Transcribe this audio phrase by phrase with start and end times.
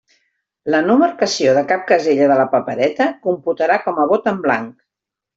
[0.75, 4.73] La no marcació de cap casella de la papereta computarà com a vot en blanc.